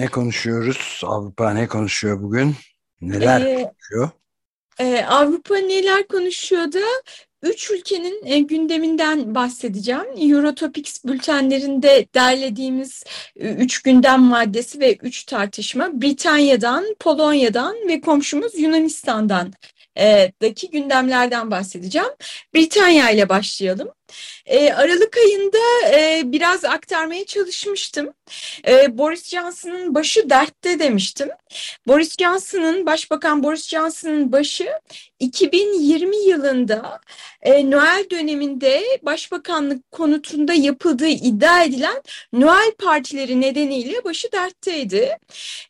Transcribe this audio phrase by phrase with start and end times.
[0.00, 1.00] Ne konuşuyoruz?
[1.04, 2.54] Avrupa ne konuşuyor bugün?
[3.00, 4.10] Neler ee, konuşuyor?
[4.78, 6.78] E, Avrupa neler konuşuyor da
[7.42, 10.04] üç ülkenin e, gündeminden bahsedeceğim.
[10.16, 13.04] Eurotopics bültenlerinde derlediğimiz
[13.36, 19.52] e, üç gündem maddesi ve üç tartışma Britanya'dan, Polonya'dan ve komşumuz Yunanistan'dan
[19.98, 22.10] e, daki gündemlerden bahsedeceğim.
[22.54, 23.88] Britanya ile başlayalım.
[24.46, 25.58] E, Aralık ayında
[25.92, 28.12] e, biraz aktarmaya çalışmıştım.
[28.68, 31.28] E, Boris Johnson'ın başı dertte demiştim.
[31.86, 34.68] Boris Johnson'ın, Başbakan Boris Johnson'ın başı
[35.18, 37.00] 2020 yılında
[37.42, 45.18] e, Noel döneminde başbakanlık konutunda yapıldığı iddia edilen Noel partileri nedeniyle başı dertteydi.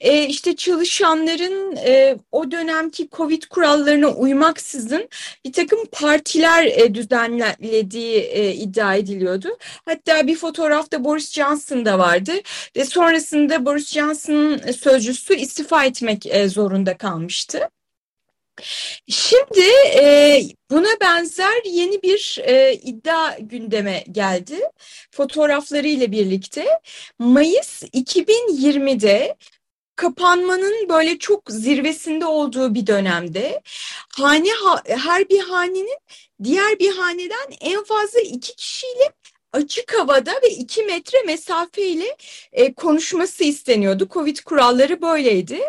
[0.01, 5.09] E, işte çalışanların e, o dönemki Covid kurallarına uymaksızın
[5.45, 9.59] bir takım partiler e, düzenlediği e, iddia ediliyordu.
[9.85, 12.33] Hatta bir fotoğrafta Boris Johnson da vardı
[12.77, 17.69] ve sonrasında Boris Johnson'ın sözcüsü istifa etmek e, zorunda kalmıştı.
[19.09, 19.67] Şimdi
[20.01, 24.61] e, buna benzer yeni bir e, iddia gündeme geldi.
[25.11, 26.67] Fotoğrafları ile birlikte
[27.19, 29.37] Mayıs 2020'de
[30.01, 33.63] kapanmanın böyle çok zirvesinde olduğu bir dönemde
[34.17, 34.49] hane
[34.87, 35.99] her bir hanenin
[36.45, 39.13] diğer bir haneden en fazla iki kişiyle
[39.53, 42.17] açık havada ve iki metre mesafeyle
[42.53, 44.09] e, konuşması isteniyordu.
[44.11, 45.61] Covid kuralları böyleydi.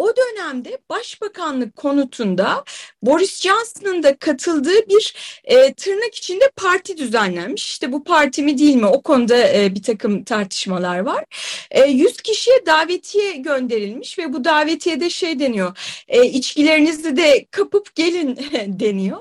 [0.00, 2.64] O dönemde Başbakanlık konutunda
[3.02, 7.66] Boris Johnson'ın da katıldığı bir e, tırnak içinde parti düzenlenmiş.
[7.66, 11.24] İşte bu parti mi değil mi o konuda e, bir takım tartışmalar var.
[11.70, 15.78] E, 100 kişiye davetiye gönderilmiş ve bu davetiyede şey deniyor.
[16.08, 18.36] E, içkilerinizi de kapıp gelin
[18.66, 19.18] deniyor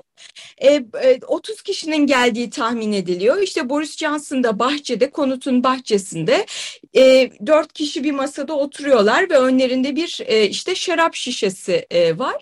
[0.64, 0.84] e,
[1.28, 3.42] 30 e, kişinin geldiği tahmin ediliyor.
[3.42, 6.46] İşte Boris Johnson da bahçede, konutun bahçesinde
[6.96, 12.36] e, 4 kişi bir masada oturuyorlar ve önlerinde bir e, işte şarap şişesi e, var.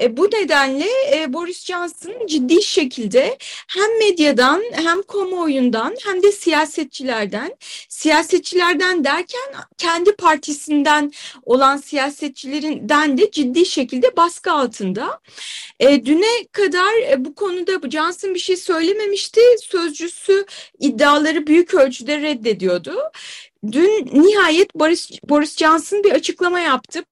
[0.00, 7.56] E, bu nedenle e, Boris Johnson ciddi şekilde hem medyadan hem kamuoyundan hem de siyasetçilerden,
[7.88, 9.42] siyasetçilerden derken
[9.78, 11.12] kendi partisinden
[11.42, 15.20] olan siyasetçilerinden de ciddi şekilde baskı altında.
[15.80, 19.40] E, düne kadar e, bu konuda Johnson bir şey söylememişti.
[19.62, 20.46] Sözcüsü
[20.78, 22.94] iddiaları büyük ölçüde reddediyordu.
[23.72, 27.04] Dün nihayet Boris, Boris Johnson bir açıklama yaptı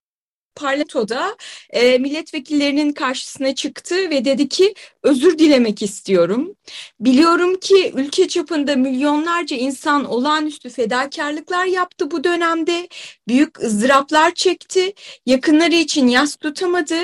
[0.54, 1.36] parlamentoda
[1.70, 6.54] e, milletvekillerinin karşısına çıktı ve dedi ki özür dilemek istiyorum.
[7.00, 12.88] Biliyorum ki ülke çapında milyonlarca insan olağanüstü fedakarlıklar yaptı bu dönemde.
[13.28, 14.92] Büyük ızdıraplar çekti.
[15.26, 16.98] Yakınları için yas tutamadı.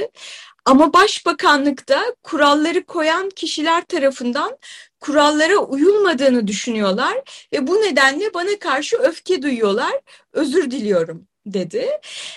[0.67, 4.59] Ama başbakanlıkta kuralları koyan kişiler tarafından
[5.01, 7.17] kurallara uyulmadığını düşünüyorlar
[7.53, 9.93] ve bu nedenle bana karşı öfke duyuyorlar.
[10.33, 11.89] Özür diliyorum dedi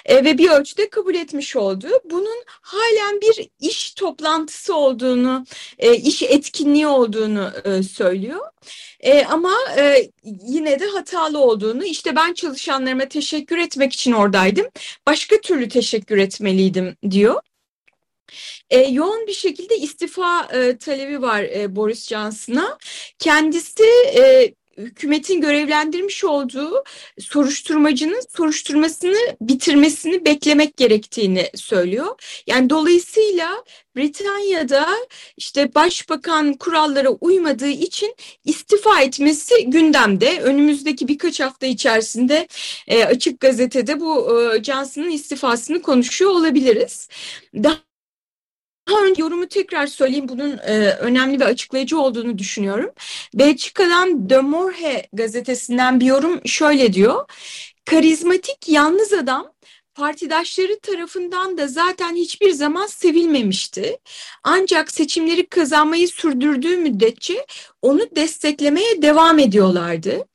[0.05, 1.87] e, ve bir ölçüde kabul etmiş oldu.
[2.05, 5.45] Bunun halen bir iş toplantısı olduğunu,
[5.79, 8.45] e, iş etkinliği olduğunu e, söylüyor.
[8.99, 14.65] E, ama e, yine de hatalı olduğunu, işte ben çalışanlarıma teşekkür etmek için oradaydım,
[15.07, 17.41] başka türlü teşekkür etmeliydim diyor.
[18.69, 22.77] E, yoğun bir şekilde istifa e, talebi var e, Boris Johnson'a.
[23.19, 23.83] Kendisi
[24.15, 26.83] e, hükümetin görevlendirmiş olduğu
[27.19, 32.41] soruşturmacının soruşturmasını bitirmesini beklemek gerektiğini söylüyor.
[32.47, 33.63] Yani dolayısıyla
[33.95, 34.87] Britanya'da
[35.37, 38.15] işte başbakan kurallara uymadığı için
[38.45, 40.41] istifa etmesi gündemde.
[40.41, 42.47] Önümüzdeki birkaç hafta içerisinde
[42.87, 47.09] e, açık gazetede bu e, Johnson'ın istifasını konuşuyor olabiliriz.
[47.55, 47.88] Daha
[48.97, 50.29] önce yorumu tekrar söyleyeyim.
[50.29, 52.91] Bunun e, önemli ve açıklayıcı olduğunu düşünüyorum.
[53.33, 57.29] Belçika'dan De Morhe gazetesinden bir yorum şöyle diyor.
[57.85, 59.51] Karizmatik yalnız adam
[59.95, 63.97] partidaşları tarafından da zaten hiçbir zaman sevilmemişti.
[64.43, 67.45] Ancak seçimleri kazanmayı sürdürdüğü müddetçe
[67.81, 70.25] onu desteklemeye devam ediyorlardı.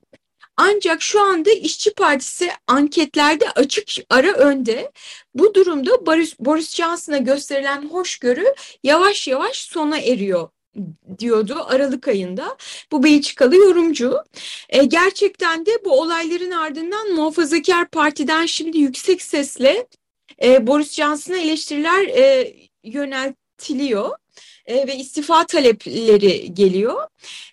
[0.57, 4.93] Ancak şu anda İşçi Partisi anketlerde açık ara önde.
[5.35, 8.45] Bu durumda Boris, Boris Johnson'a gösterilen hoşgörü
[8.83, 10.49] yavaş yavaş sona eriyor
[11.19, 12.57] diyordu Aralık ayında.
[12.93, 14.19] Bu Belçikalı yorumcu.
[14.69, 19.87] E, gerçekten de bu olayların ardından Muhafazakar Parti'den şimdi yüksek sesle
[20.43, 22.55] e, Boris Johnson'a eleştiriler e,
[22.85, 24.11] yöneltiliyor
[24.67, 27.09] e, ve istifa talepleri geliyor.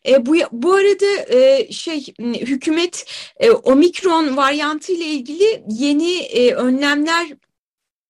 [0.07, 3.05] E, bu bu arada e, şey hükümet
[3.39, 7.27] e, omikron varyantı ile ilgili yeni e, önlemler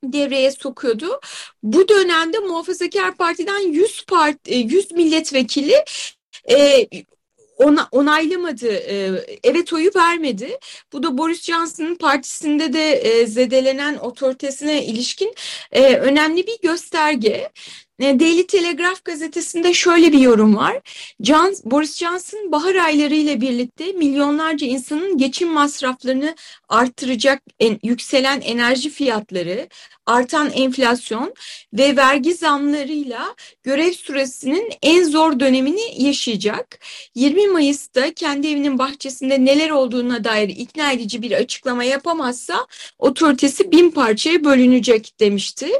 [0.03, 1.19] devreye sokuyordu.
[1.63, 5.75] Bu dönemde Muhafazakar Parti'den 100 part 100 milletvekili
[6.49, 6.87] e,
[7.57, 9.11] ona, onaylamadı, e,
[9.43, 10.57] evet oyu vermedi.
[10.93, 15.35] Bu da Boris Johnson'ın partisinde de e, zedelenen otoritesine ilişkin
[15.71, 17.49] e, önemli bir gösterge.
[18.01, 20.81] E, Daily Telegraph gazetesinde şöyle bir yorum var.
[21.21, 26.35] John, Boris Johnson bahar ayları ile birlikte milyonlarca insanın geçim masraflarını
[26.69, 29.67] artıracak en, yükselen enerji fiyatları,
[30.05, 31.33] artan enflasyon
[31.73, 36.79] ve vergi zamlarıyla görev süresinin en zor dönemini yaşayacak.
[37.15, 42.67] 20 Mayıs'ta kendi evinin bahçesinde neler olduğuna dair ikna edici bir açıklama yapamazsa
[42.99, 45.71] otoritesi bin parçaya bölünecek demişti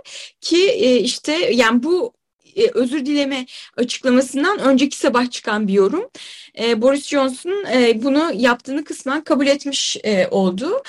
[0.41, 2.10] ki e, işte yani bu
[2.56, 3.45] e, özür dileme
[3.77, 6.09] açıklamasından önceki sabah çıkan bir yorum.
[6.59, 10.83] E, Boris Johnson e, bunu yaptığını kısmen kabul etmiş e, oldu.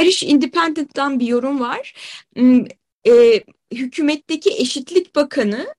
[0.00, 1.94] Irish Independent'tan bir yorum var.
[2.36, 2.64] Hmm,
[3.08, 3.42] e,
[3.72, 5.74] hükümetteki eşitlik bakanı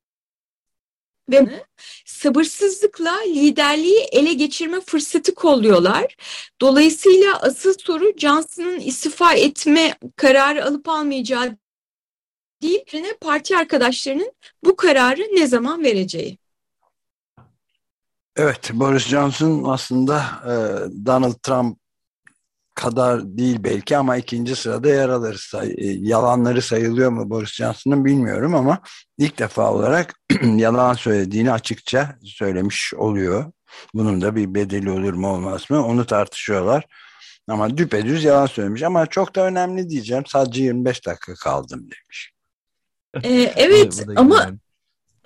[1.31, 1.61] ve
[2.05, 6.15] sabırsızlıkla liderliği ele geçirme fırsatı kolluyorlar.
[6.61, 11.57] Dolayısıyla asıl soru Johnson'ın istifa etme kararı alıp almayacağı
[12.61, 14.31] değil, parti arkadaşlarının
[14.63, 16.37] bu kararı ne zaman vereceği.
[18.35, 20.53] Evet, Boris Johnson aslında e,
[21.05, 21.77] Donald Trump
[22.75, 25.45] kadar değil belki ama ikinci sırada yer alır.
[25.51, 28.79] Say, e, yalanları sayılıyor mu Boris Johnson'ın bilmiyorum ama
[29.17, 30.13] ilk defa olarak
[30.43, 33.51] yalan söylediğini açıkça söylemiş oluyor.
[33.93, 36.85] Bunun da bir bedeli olur mu olmaz mı onu tartışıyorlar.
[37.47, 40.23] Ama düpedüz yalan söylemiş ama çok da önemli diyeceğim.
[40.27, 42.36] Sadece 25 dakika kaldım demiş.
[43.23, 44.57] Ee, evet ama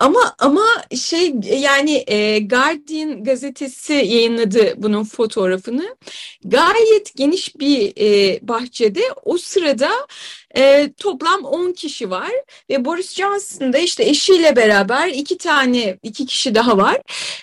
[0.02, 0.64] ama ama
[1.00, 5.96] şey yani e, Guardian gazetesi yayınladı bunun fotoğrafını.
[6.44, 9.90] Gayet geniş bir e, bahçede o sırada
[10.56, 12.30] e, toplam 10 kişi var
[12.70, 17.00] ve Boris Johnson da işte eşiyle beraber iki tane iki kişi daha var.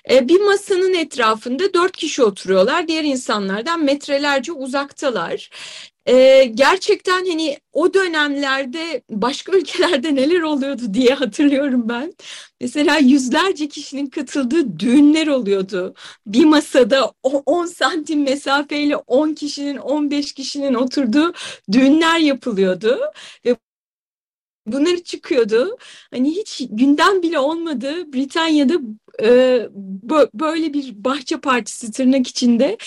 [0.09, 2.87] E, bir masanın etrafında dört kişi oturuyorlar.
[2.87, 5.49] Diğer insanlardan metrelerce uzaktalar.
[6.07, 12.13] Ee, gerçekten hani o dönemlerde başka ülkelerde neler oluyordu diye hatırlıyorum ben.
[12.61, 15.93] Mesela yüzlerce kişinin katıldığı düğünler oluyordu.
[16.25, 21.33] Bir masada 10 santim mesafeyle 10 kişinin 15 kişinin oturduğu
[21.71, 22.99] düğünler yapılıyordu.
[23.45, 23.55] Ve
[24.67, 25.77] bunları çıkıyordu.
[26.11, 28.13] Hani hiç gündem bile olmadı.
[28.13, 28.73] Britanya'da
[30.33, 32.77] böyle bir bahçe partisi tırnak içinde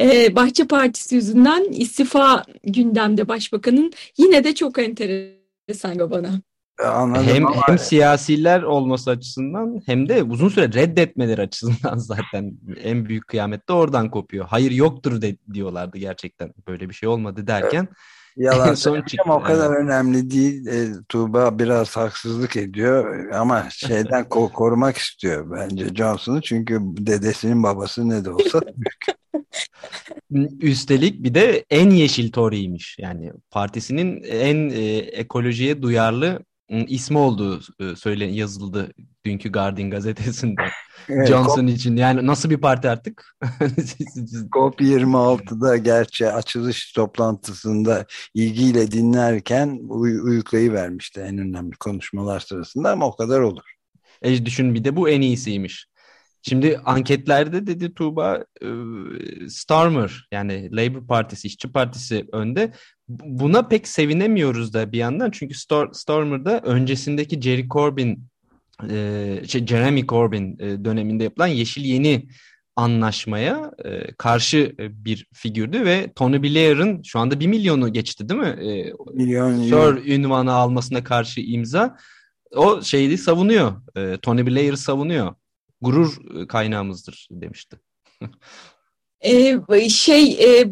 [0.00, 6.40] e, bahçe partisi yüzünden istifa gündemde başbakanın yine de çok enteresan bana.
[6.80, 7.68] E, anladım hem, ama...
[7.68, 13.72] hem siyasiler olması açısından hem de uzun süre reddetmeleri açısından zaten en büyük kıyamet de
[13.72, 14.46] oradan kopuyor.
[14.48, 17.88] Hayır yoktur de, diyorlardı gerçekten böyle bir şey olmadı derken.
[17.88, 17.98] Evet
[18.36, 20.66] Yalan söyleyeceğim o kadar önemli değil.
[20.66, 28.08] E, Tuğba biraz haksızlık ediyor ama şeyden ko korumak istiyor bence Johnson'u çünkü dedesinin babası
[28.08, 29.22] ne de olsa büyük.
[30.62, 32.96] Üstelik bir de en yeşil Tory'ymiş.
[32.98, 38.92] Yani partisinin en e, ekolojiye duyarlı ismi olduğu e, söyle yazıldı
[39.24, 40.62] dünkü Guardian gazetesinde.
[41.08, 43.36] Evet, Johnson için yani nasıl bir parti artık?
[44.52, 53.16] COP26'da gerçi açılış toplantısında ilgiyle dinlerken uy uyuklayı vermişti en önemli konuşmalar sırasında ama o
[53.16, 53.62] kadar olur.
[54.22, 55.86] E düşün bir de bu en iyisiymiş.
[56.42, 58.68] Şimdi anketlerde dedi Tuğba e,
[59.48, 62.72] Starmer yani Labour Partisi, İşçi Partisi önde.
[63.08, 65.54] Buna pek sevinemiyoruz da bir yandan çünkü
[65.92, 68.18] Starmer'da öncesindeki Jerry Corbyn
[68.90, 72.28] e, şey Jeremy Corbyn e, döneminde yapılan Yeşil Yeni
[72.76, 73.70] anlaşmaya
[74.18, 78.56] karşı bir figürdü ve Tony Blair'ın şu anda bir milyonu geçti değil mi?
[79.14, 79.62] Milyon.
[79.62, 81.96] Sir ünvanı almasına karşı imza
[82.56, 83.72] o şeyi savunuyor.
[83.96, 85.34] E, Tony Blair savunuyor.
[85.80, 86.18] Gurur
[86.48, 87.76] kaynağımızdır demişti.
[89.20, 90.68] e, şey e,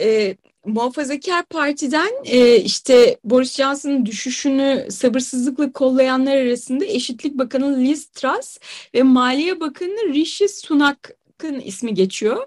[0.00, 8.58] e, Muhafazakar Parti'den e, işte Boris Johnson'ın düşüşünü sabırsızlıkla kollayanlar arasında Eşitlik Bakanı Liz Truss
[8.94, 12.46] ve Maliye Bakanı Rishi Sunak'ın ismi geçiyor.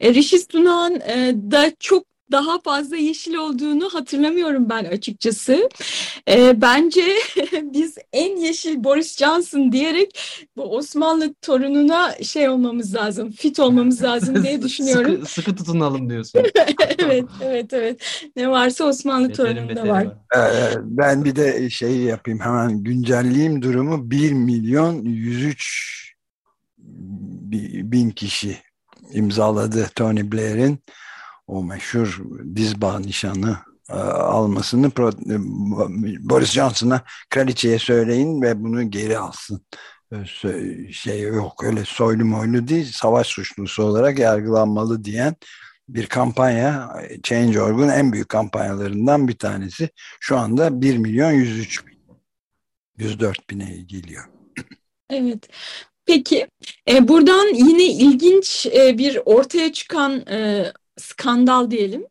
[0.00, 5.68] E, Rishi Sunak'ın e, da çok daha fazla yeşil olduğunu hatırlamıyorum ben açıkçası.
[6.28, 7.02] E, bence
[7.62, 10.18] biz en yeşil Boris Johnson diyerek
[10.56, 15.12] bu Osmanlı torununa şey olmamız lazım, fit olmamız lazım diye düşünüyorum.
[15.12, 16.42] sıkı, sıkı tutunalım diyorsun.
[16.98, 18.00] evet, evet, evet.
[18.36, 20.06] Ne varsa Osmanlı torununda var.
[20.36, 24.10] Ee, ben bir de şey yapayım hemen güncelleyeyim durumu.
[24.10, 25.96] 1 milyon 103
[26.78, 28.56] bin kişi
[29.12, 30.78] imzaladı Tony Blair'in
[31.46, 32.20] o meşhur
[32.56, 33.56] dizbağ nişanı
[33.90, 34.90] e, almasını e,
[36.30, 39.66] Boris Johnson'a kraliçeye söyleyin ve bunu geri alsın.
[40.12, 40.16] E,
[40.92, 45.34] şey yok öyle soylu moylu değil savaş suçlusu olarak yargılanmalı diyen
[45.88, 46.88] bir kampanya
[47.22, 49.88] Change.org'un en büyük kampanyalarından bir tanesi.
[50.20, 51.96] Şu anda 1 milyon 103 bin
[52.98, 54.24] 104 bine geliyor.
[55.10, 55.48] Evet.
[56.06, 56.46] Peki
[56.88, 60.64] e, buradan yine ilginç e, bir ortaya çıkan e,
[60.98, 62.06] skandal diyelim.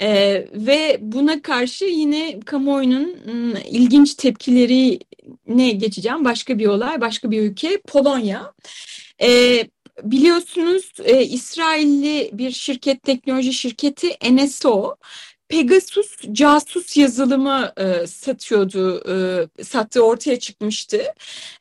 [0.00, 4.98] Ee, ve buna karşı yine kamuoyunun ıı, ilginç tepkileri
[5.46, 6.24] ne geçeceğim.
[6.24, 8.52] Başka bir olay, başka bir ülke Polonya.
[9.22, 9.68] Ee,
[10.02, 14.96] biliyorsunuz e, İsrailli bir şirket, teknoloji şirketi NSO
[15.48, 21.02] Pegasus casus yazılımı e, satıyordu, e, sattığı ortaya çıkmıştı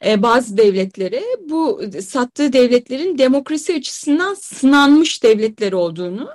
[0.06, 1.24] e, bazı devletlere.
[1.50, 6.30] Bu sattığı devletlerin demokrasi açısından sınanmış devletler olduğunu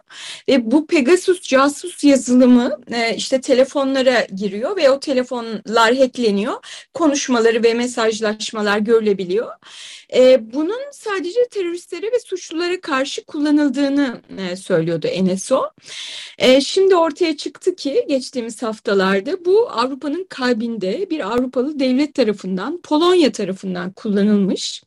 [0.49, 6.55] ve bu Pegasus casus yazılımı e, işte telefonlara giriyor ve o telefonlar hackleniyor.
[6.95, 9.51] Konuşmaları ve mesajlaşmalar görülebiliyor.
[10.15, 15.71] E, bunun sadece teröristlere ve suçlulara karşı kullanıldığını e, söylüyordu NSO.
[16.39, 23.33] E, şimdi ortaya çıktı ki geçtiğimiz haftalarda bu Avrupa'nın kalbinde bir Avrupalı devlet tarafından, Polonya
[23.33, 24.83] tarafından kullanılmış.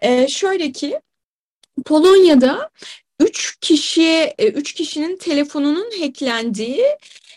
[0.00, 1.00] E, şöyle ki
[1.84, 2.70] Polonya'da
[3.20, 6.84] üç kişiye, e, üç kişinin telefonunun hacklendiği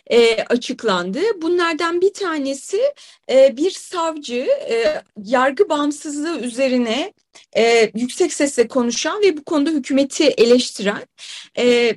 [0.10, 1.20] e, açıklandı.
[1.42, 2.82] Bunlardan bir tanesi
[3.32, 7.14] e, bir savcı e, yargı bağımsızlığı üzerine
[7.58, 11.08] e, yüksek sesle konuşan ve bu konuda hükümeti eleştiren
[11.58, 11.94] e,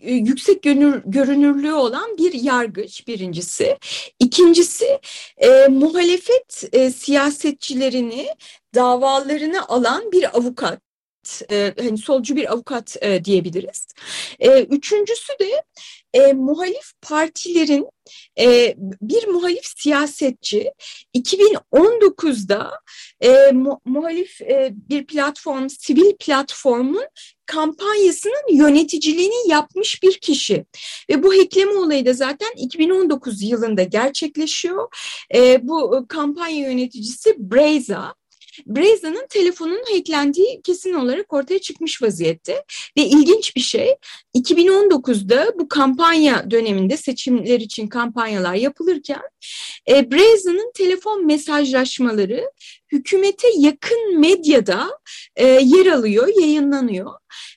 [0.00, 3.78] yüksek görünür, görünürlüğü olan bir yargıç birincisi.
[4.18, 5.00] İkincisi
[5.36, 8.26] e, muhalefet e, siyasetçilerini
[8.74, 10.87] davalarını alan bir avukat
[11.50, 13.86] e, hani solcu bir avukat e, diyebiliriz.
[14.40, 15.62] E, üçüncüsü de
[16.14, 17.86] e, muhalif partilerin
[18.40, 20.72] e, bir muhalif siyasetçi
[21.14, 22.70] 2019'da
[23.20, 27.06] e, mu, muhalif e, bir platform, sivil platformun
[27.46, 30.64] kampanyasının yöneticiliğini yapmış bir kişi.
[31.10, 34.88] Ve bu hackleme olayı da zaten 2019 yılında gerçekleşiyor.
[35.34, 38.14] E, bu kampanya yöneticisi Breza.
[38.66, 42.64] Braza'nın telefonunun hacklendiği kesin olarak ortaya çıkmış vaziyette.
[42.96, 43.94] Ve ilginç bir şey
[44.34, 49.22] 2019'da bu kampanya döneminde seçimler için kampanyalar yapılırken
[49.88, 52.50] e, Braza'nın telefon mesajlaşmaları
[52.92, 54.98] hükümete yakın medyada
[55.36, 57.12] e, yer alıyor, yayınlanıyor.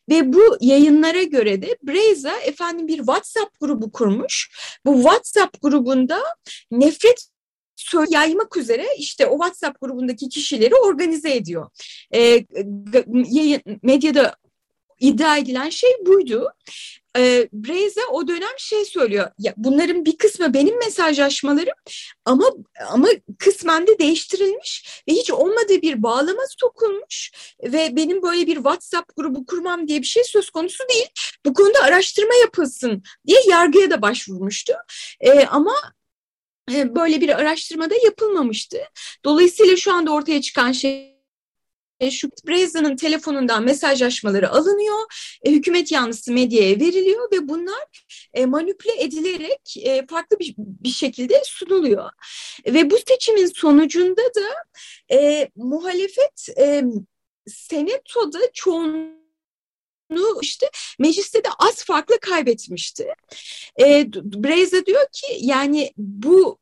[0.09, 4.51] Ve bu yayınlara göre de Breza efendim bir WhatsApp grubu kurmuş.
[4.85, 6.23] Bu WhatsApp grubunda
[6.71, 7.30] nefret
[8.09, 11.69] yaymak üzere işte o WhatsApp grubundaki kişileri organize ediyor.
[12.13, 12.45] E,
[13.83, 14.35] medyada
[15.01, 16.53] iddia edilen şey buydu.
[17.17, 19.31] E, Breze o dönem şey söylüyor.
[19.39, 21.73] Ya bunların bir kısmı benim mesajlaşmalarım
[22.25, 22.45] ama
[22.89, 23.07] ama
[23.39, 27.31] kısmen de değiştirilmiş ve hiç olmadığı bir bağlama sokulmuş
[27.63, 31.07] ve benim böyle bir WhatsApp grubu kurmam diye bir şey söz konusu değil.
[31.45, 34.73] Bu konuda araştırma yapılsın diye yargıya da başvurmuştu.
[35.19, 35.73] E, ama
[36.69, 38.77] böyle bir araştırmada yapılmamıştı.
[39.25, 41.11] Dolayısıyla şu anda ortaya çıkan şey
[42.11, 44.99] şu Breza'nın telefonundan mesajlaşmaları alınıyor,
[45.43, 48.03] e, hükümet yanlısı medyaya veriliyor ve bunlar
[48.33, 52.09] e, manipüle edilerek e, farklı bir, bir şekilde sunuluyor.
[52.65, 54.47] Ve bu seçimin sonucunda da
[55.15, 56.83] e, muhalefet e,
[57.47, 59.20] senatoda çoğunluğu
[60.41, 63.07] işte mecliste de az farklı kaybetmişti.
[63.79, 66.57] E, Breza diyor ki yani bu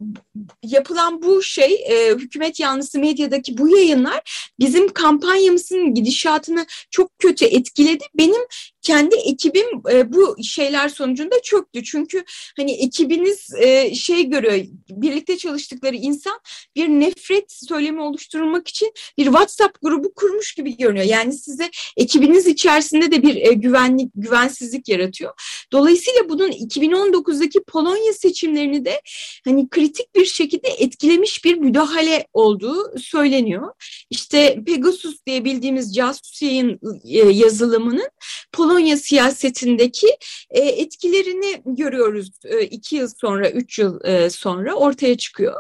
[0.64, 8.04] yapılan bu şey e, hükümet yanlısı medyadaki bu yayınlar bizim kampanyamızın gidişatını çok kötü etkiledi.
[8.16, 8.42] Benim
[8.82, 11.84] kendi ekibim e, bu şeyler sonucunda çöktü.
[11.84, 12.24] Çünkü
[12.58, 16.40] hani ekibiniz e, şey görüyor, birlikte çalıştıkları insan
[16.76, 21.06] bir nefret söylemi oluşturulmak için bir WhatsApp grubu kurmuş gibi görünüyor.
[21.06, 25.34] Yani size ekibiniz içerisinde de bir e, güvenlik, güvensizlik yaratıyor.
[25.72, 29.02] Dolayısıyla bunun 2019'daki Polonya seçimlerini de
[29.46, 33.74] hani kritik bir şekilde etkilemiş bir müdahale olduğu söyleniyor.
[34.10, 38.10] İşte Pegasus diye bildiğimiz casus yayın e, yazılımının
[38.52, 40.08] Polonya siyasetindeki
[40.50, 42.30] e, etkilerini görüyoruz
[42.70, 45.54] iki yıl sonra, üç yıl sonra ortaya çıkıyor.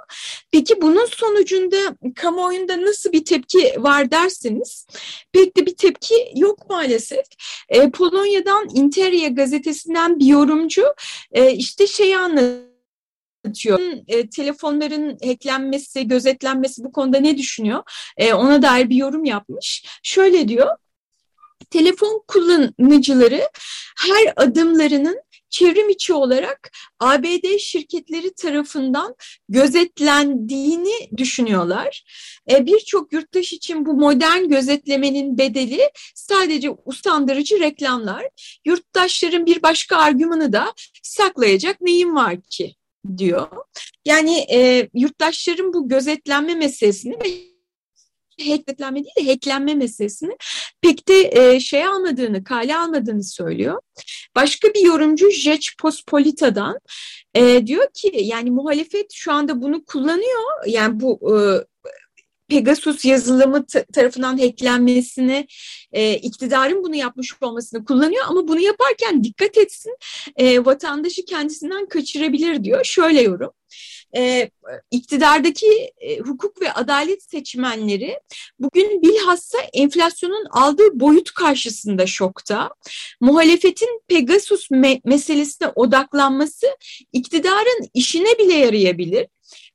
[0.52, 1.78] Peki bunun sonucunda
[2.16, 4.88] kamuoyunda nasıl bir tepki var derseniz
[5.34, 7.26] pek de bir tepki yok maalesef.
[7.70, 10.84] E, Polonya'dan Interia gazetesinden bir yorumcu
[11.32, 12.70] e, işte şeyi anlatıyor
[13.46, 13.80] anlatıyor.
[14.08, 17.84] E, telefonların hacklenmesi, gözetlenmesi bu konuda ne düşünüyor?
[18.18, 19.86] E, ona dair bir yorum yapmış.
[20.04, 20.78] Şöyle diyor,
[21.70, 23.50] telefon kullanıcıları
[23.98, 29.16] her adımlarının çevrim içi olarak ABD şirketleri tarafından
[29.50, 32.04] gözetlendiğini düşünüyorlar.
[32.52, 35.82] E, Birçok yurttaş için bu modern gözetlemenin bedeli
[36.16, 38.26] sadece usandırıcı reklamlar.
[38.66, 42.76] Yurttaşların bir başka argümanı da saklayacak neyim var ki
[43.18, 43.48] diyor.
[44.06, 47.49] Yani e, yurttaşların bu gözetlenme meselesini ve
[48.40, 50.38] hackletlenme değil de hacklenme meselesini
[50.82, 53.82] pek de e, şey almadığını, kale almadığını söylüyor.
[54.36, 56.80] Başka bir yorumcu Jech Pospolita'dan
[57.36, 60.66] e, diyor ki yani muhalefet şu anda bunu kullanıyor.
[60.68, 61.38] Yani bu e,
[62.50, 65.48] Pegasus yazılımı tarafından hacklenmesini,
[65.92, 69.98] e, iktidarın bunu yapmış olmasını kullanıyor ama bunu yaparken dikkat etsin
[70.36, 72.84] e, vatandaşı kendisinden kaçırabilir diyor.
[72.86, 73.52] Şöyle yorum
[74.16, 74.50] e,
[74.92, 78.20] iktidardaki e, hukuk ve adalet seçmenleri
[78.60, 82.70] bugün bilhassa enflasyonun aldığı boyut karşısında şokta.
[83.22, 86.68] Muhalefetin Pegasus me meselesine odaklanması
[87.14, 89.28] iktidarın işine bile yarayabilir.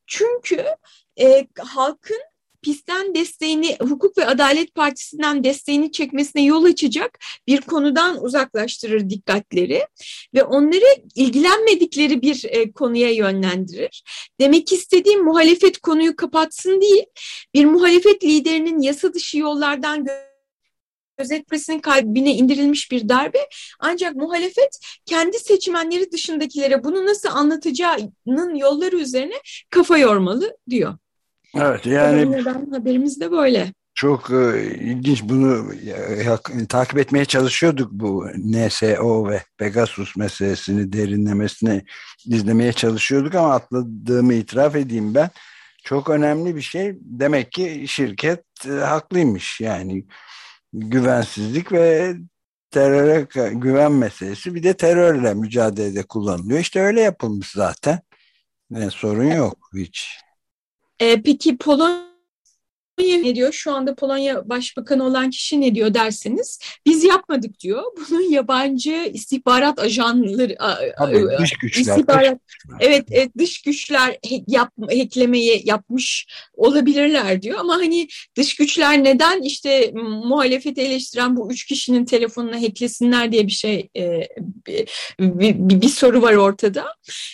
[0.07, 0.67] Çünkü
[1.21, 2.21] e, halkın
[2.65, 9.87] PİS'ten desteğini, Hukuk ve Adalet Partisi'nden desteğini çekmesine yol açacak bir konudan uzaklaştırır dikkatleri
[10.35, 14.05] ve onları ilgilenmedikleri bir e, konuya yönlendirir.
[14.41, 17.05] Demek istediğim muhalefet konuyu kapatsın değil,
[17.55, 20.07] bir muhalefet liderinin yasa dışı yollardan
[21.19, 23.39] gözetmesinin kalbine indirilmiş bir darbe.
[23.81, 29.35] Ancak muhalefet kendi seçmenleri dışındakilere bunu nasıl anlatacağının yolları üzerine
[29.71, 30.99] kafa yormalı diyor.
[31.55, 33.73] Evet yani neden haberimiz de böyle.
[33.95, 41.85] Çok e, ilginç bunu e, takip etmeye çalışıyorduk bu NSO ve Pegasus meselesini derinlemesine
[42.27, 45.31] izlemeye çalışıyorduk ama atladığımı itiraf edeyim ben.
[45.85, 46.97] Çok önemli bir şey.
[47.01, 49.61] Demek ki şirket e, haklıymış.
[49.61, 50.05] Yani
[50.73, 52.15] güvensizlik ve
[52.71, 56.61] teröre güven meselesi bir de terörle mücadelede kullanılıyor.
[56.61, 58.01] İşte öyle yapılmış zaten.
[58.71, 60.24] Yani sorun yok hiç.
[61.01, 62.15] E, peki Polonya
[62.99, 63.53] ne diyor?
[63.53, 67.83] Şu anda Polonya Başbakanı olan kişi ne diyor derseniz biz yapmadık diyor.
[68.11, 70.57] Bunun yabancı istihbarat ajanları
[70.99, 71.83] Tabii, dış güçler.
[71.83, 72.39] Istihbarat,
[72.81, 79.93] evet, evet dış güçler yap, hacklemeyi yapmış olabilirler diyor ama hani dış güçler neden işte
[80.25, 84.29] muhalefeti eleştiren bu üç kişinin telefonunu hacklesinler diye bir şey e,
[85.21, 86.87] bir, bir, bir soru var ortada.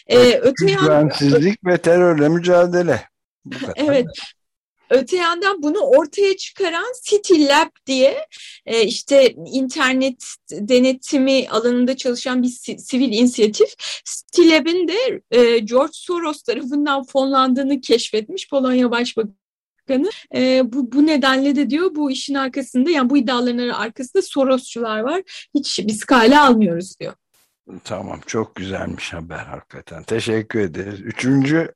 [0.07, 3.10] E, öte Güvensizlik ve terörle mücadele.
[3.77, 4.07] Evet.
[4.91, 8.27] Öte yandan bunu ortaya çıkaran City Lab diye
[8.67, 12.49] e, işte internet denetimi alanında çalışan bir
[12.79, 13.69] sivil inisiyatif.
[14.05, 20.11] City Lab'in de e, George Soros tarafından fonlandığını keşfetmiş Polonya Başbakanı.
[20.35, 25.23] E, bu, bu nedenle de diyor bu işin arkasında yani bu iddiaların arkasında Sorosçular var.
[25.55, 27.13] Hiç biz kale almıyoruz diyor.
[27.85, 30.03] Tamam çok güzelmiş haber hakikaten.
[30.03, 31.01] Teşekkür ederiz.
[31.01, 31.73] Üçüncü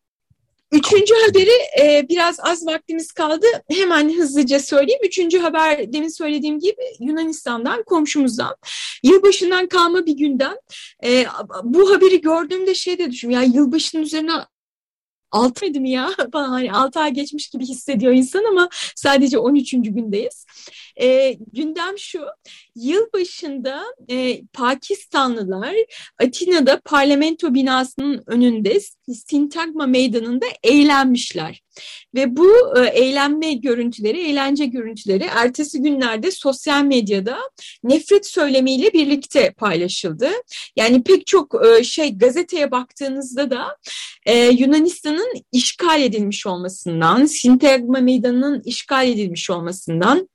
[0.74, 3.46] Üçüncü haberi e, biraz az vaktimiz kaldı.
[3.70, 5.00] Hemen hızlıca söyleyeyim.
[5.04, 8.54] Üçüncü haber demin söylediğim gibi Yunanistan'dan, komşumuzdan.
[9.02, 10.56] Yılbaşından kalma bir günden.
[11.04, 11.26] E,
[11.64, 13.34] bu haberi gördüğümde şey de düşündüm.
[13.34, 14.32] Ya yılbaşının üzerine
[15.34, 16.10] altı mıydı mı ya?
[16.32, 19.70] Hani altı ay geçmiş gibi hissediyor insan ama sadece 13.
[19.72, 20.46] gündeyiz.
[21.00, 22.20] E, gündem şu,
[22.76, 25.74] yılbaşında e, Pakistanlılar
[26.22, 28.80] Atina'da parlamento binasının önünde
[29.26, 31.63] Sintagma meydanında eğlenmişler.
[32.14, 37.38] Ve bu e, eğlenme görüntüleri, eğlence görüntüleri ertesi günlerde sosyal medyada
[37.84, 40.28] nefret söylemiyle birlikte paylaşıldı.
[40.76, 43.76] Yani pek çok e, şey gazeteye baktığınızda da
[44.26, 50.28] e, Yunanistan'ın işgal edilmiş olmasından, Sintagma Meydanı'nın işgal edilmiş olmasından,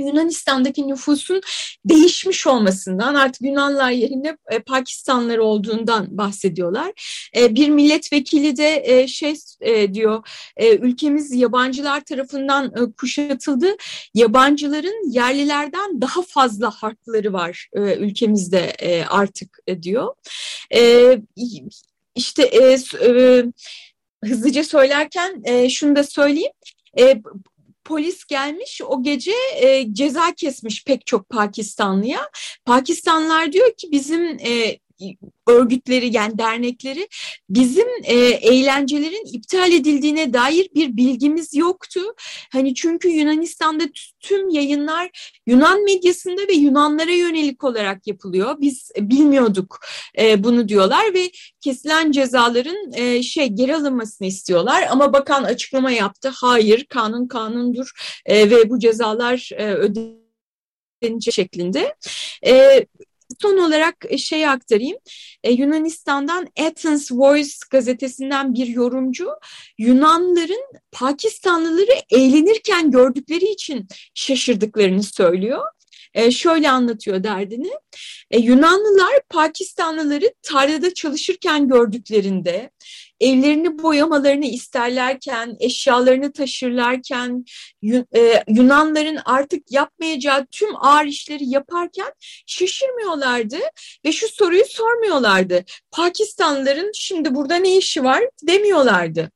[0.00, 1.40] Yunanistan'daki nüfusun
[1.84, 6.92] değişmiş olmasından artık Yunanlar yerine e, Pakistanlılar olduğundan bahsediyorlar.
[7.36, 9.34] E, bir milletvekili de e, şey
[9.92, 10.26] diyor
[10.60, 13.76] ülkemiz yabancılar tarafından kuşatıldı.
[14.14, 18.72] Yabancıların yerlilerden daha fazla hakları var ülkemizde
[19.08, 20.14] artık diyor.
[22.14, 22.50] İşte
[24.24, 26.52] hızlıca söylerken şunu da söyleyeyim.
[26.98, 27.22] E,
[27.84, 32.20] polis gelmiş o gece e, ceza kesmiş pek çok Pakistanlıya.
[32.64, 34.78] Pakistanlılar diyor ki bizim e,
[35.46, 37.08] örgütleri yani dernekleri
[37.48, 42.00] bizim e, eğlencelerin iptal edildiğine dair bir bilgimiz yoktu.
[42.52, 43.84] Hani çünkü Yunanistan'da
[44.20, 45.10] tüm yayınlar
[45.46, 48.56] Yunan medyasında ve Yunanlara yönelik olarak yapılıyor.
[48.60, 49.80] Biz bilmiyorduk
[50.18, 54.86] e, bunu diyorlar ve kesilen cezaların e, şey geri alınmasını istiyorlar.
[54.90, 56.30] Ama bakan açıklama yaptı.
[56.34, 57.90] Hayır kanun kanundur
[58.26, 61.94] e, ve bu cezalar e, ödenecek şeklinde.
[62.46, 62.86] E,
[63.42, 64.98] son olarak e, şey aktarayım.
[65.44, 69.28] Ee, Yunanistan'dan Athens Voice gazetesinden bir yorumcu
[69.78, 75.66] Yunanların Pakistanlıları eğlenirken gördükleri için şaşırdıklarını söylüyor.
[76.14, 77.70] E, şöyle anlatıyor derdini.
[78.30, 82.70] E, Yunanlılar Pakistanlıları tarlada çalışırken gördüklerinde
[83.20, 87.44] evlerini boyamalarını isterlerken, eşyalarını taşırlarken,
[88.16, 92.12] e, Yunanların artık yapmayacağı tüm ağır işleri yaparken
[92.46, 93.56] şaşırmıyorlardı
[94.04, 95.64] ve şu soruyu sormuyorlardı.
[95.90, 99.30] Pakistanlıların şimdi burada ne işi var demiyorlardı.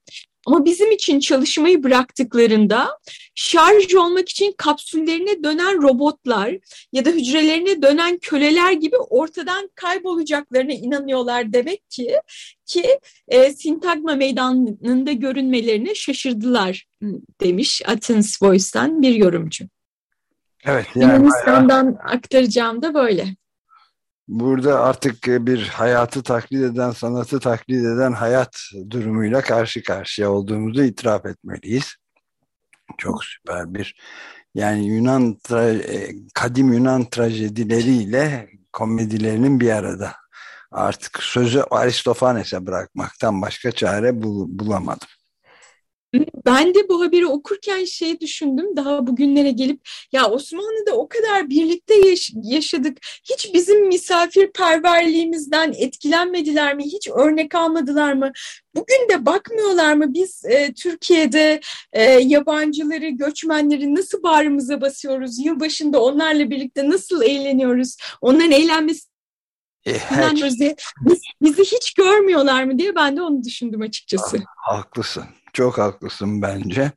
[0.47, 2.99] Ama bizim için çalışmayı bıraktıklarında
[3.35, 6.57] şarj olmak için kapsüllerine dönen robotlar
[6.93, 12.17] ya da hücrelerine dönen köleler gibi ortadan kaybolacaklarına inanıyorlar demek ki
[12.67, 16.87] ki e, Sintagma meydanında görünmelerine şaşırdılar
[17.41, 19.65] demiş Athens Voice'tan bir yorumcu.
[20.65, 20.87] Evet.
[20.95, 22.15] Yani Yunanistan'dan bayağı...
[22.15, 23.37] aktaracağım da böyle.
[24.29, 28.57] Burada artık bir hayatı taklit eden, sanatı taklit eden hayat
[28.91, 31.95] durumuyla karşı karşıya olduğumuzu itiraf etmeliyiz.
[32.99, 33.97] Çok süper bir
[34.55, 40.13] yani Yunan e, kadim Yunan trajedileriyle komedilerinin bir arada.
[40.73, 45.09] Artık sözü Aristofanes'e bırakmaktan başka çare bul bulamadım.
[46.47, 51.95] Ben de bu haberi okurken şey düşündüm daha bugünlere gelip ya Osmanlı'da o kadar birlikte
[51.95, 52.99] yaş yaşadık.
[53.31, 56.85] Hiç bizim misafirperverliğimizden etkilenmediler mi?
[56.85, 58.33] Hiç örnek almadılar mı?
[58.75, 61.61] Bugün de bakmıyorlar mı biz e, Türkiye'de
[61.93, 65.39] e, yabancıları, göçmenleri nasıl bağrımıza basıyoruz?
[65.39, 67.97] Yılbaşında onlarla birlikte nasıl eğleniyoruz?
[68.21, 69.07] Onların eğlenmesi
[69.87, 69.99] e,
[70.59, 70.77] diye.
[71.01, 74.39] Biz, bizi hiç görmüyorlar mı diye ben de onu düşündüm açıkçası.
[74.57, 75.25] Haklısın.
[75.55, 76.93] Çok haklısın bence.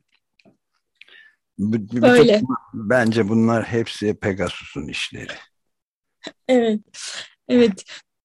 [1.58, 2.42] B Öyle.
[2.74, 5.32] Bence bunlar hepsi Pegasus'un işleri.
[6.48, 6.80] Evet.
[7.48, 7.84] Evet.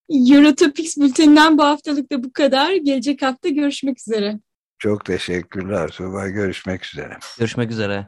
[0.10, 2.74] Eurotopics bülteninden bu haftalık da bu kadar.
[2.74, 4.40] Gelecek hafta görüşmek üzere.
[4.80, 6.28] Çok teşekkürler Tuba.
[6.28, 7.18] Görüşmek üzere.
[7.38, 8.08] Görüşmek üzere.